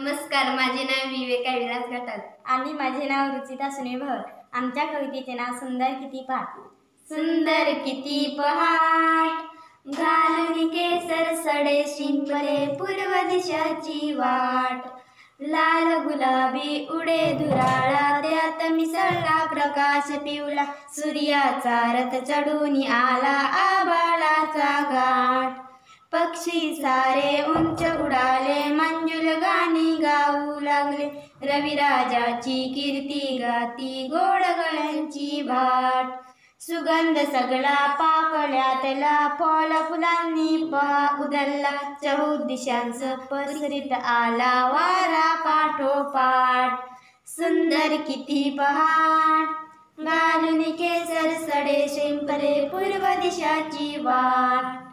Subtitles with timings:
[0.00, 4.20] नमस्कार माझे नाव विवेका विलास घाटाल आणि माझे नाव रुचिता सुनील भवर
[4.52, 6.46] आमच्या कवितेचे नाव सुंदर किती पहाट.
[7.08, 9.42] सुंदर किती पहाट.
[9.86, 14.80] घालून केसर सडे शिंपले पूर्व दिशाची वाट.
[15.40, 23.38] लाल गुलाबी उडे धुराळा त्यात मिसळला प्रकाश पिवला सूर्याचा रथ चढून आला
[23.70, 25.60] आबाळाचा घाट.
[26.12, 27.82] पक्षी सारे उंच
[29.74, 31.06] गाणी गाऊ लागले.
[31.42, 36.06] रविराजाची कीर्ती गाती गोड गळ्यांची भाट.
[36.60, 41.20] सुगंध सगळा पाकळ्यातला फळ फुलांनी पहा.
[41.20, 46.78] उदलला चहू दिशांच पसरीत आला वारा पाठोपाठ.
[47.26, 49.48] सुंदर किती पहाट.
[50.00, 54.84] घालून केसर सडे शिंपरे पूर्व दिशाची वाट.